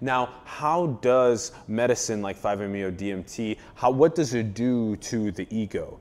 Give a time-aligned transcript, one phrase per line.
[0.00, 6.00] Now, how does medicine like 5-MeO-DMT, how, what does it do to the ego?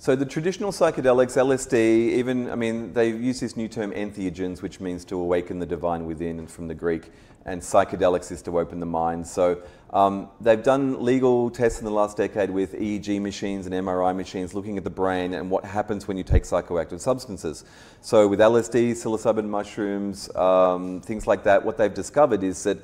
[0.00, 4.78] So the traditional psychedelics, LSD, even, I mean, they use this new term entheogens, which
[4.78, 7.10] means to awaken the divine within, and from the Greek,
[7.44, 9.26] and psychedelics is to open the mind.
[9.26, 9.60] So
[9.92, 14.54] um, they've done legal tests in the last decade with EEG machines and MRI machines
[14.54, 17.64] looking at the brain and what happens when you take psychoactive substances.
[18.00, 22.78] So with LSD, psilocybin mushrooms, um, things like that, what they've discovered is that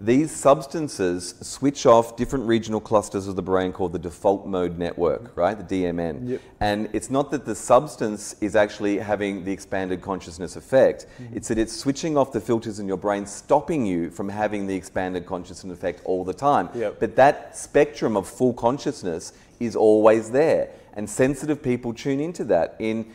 [0.00, 5.36] these substances switch off different regional clusters of the brain called the default mode network,
[5.36, 5.68] right?
[5.68, 6.26] The DMN.
[6.26, 6.40] Yep.
[6.60, 11.36] And it's not that the substance is actually having the expanded consciousness effect, mm-hmm.
[11.36, 14.74] it's that it's switching off the filters in your brain, stopping you from having the
[14.74, 16.70] expanded consciousness effect all the time.
[16.74, 16.98] Yep.
[16.98, 20.70] But that spectrum of full consciousness is always there.
[20.94, 22.76] And sensitive people tune into that.
[22.78, 23.12] In,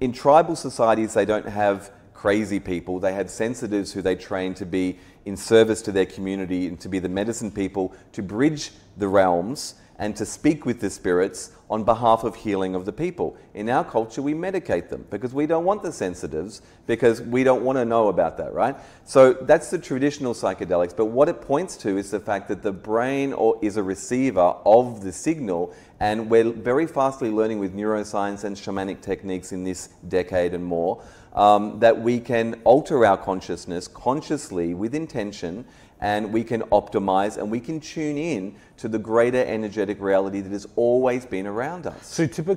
[0.00, 1.92] in tribal societies, they don't have
[2.24, 2.98] crazy people.
[2.98, 6.88] They had sensitives who they trained to be in service to their community and to
[6.88, 11.84] be the medicine people to bridge the realms and to speak with the spirits on
[11.84, 13.36] behalf of healing of the people.
[13.54, 17.62] In our culture, we medicate them because we don't want the sensitives, because we don't
[17.62, 18.76] want to know about that, right?
[19.04, 20.96] So that's the traditional psychedelics.
[20.96, 24.54] But what it points to is the fact that the brain or is a receiver
[24.66, 29.88] of the signal, and we're very fastly learning with neuroscience and shamanic techniques in this
[30.08, 31.02] decade and more
[31.34, 35.64] um, that we can alter our consciousness consciously with intention
[36.00, 40.52] and we can optimize and we can tune in to the greater energetic reality that
[40.52, 42.06] has always been around us.
[42.06, 42.56] So typically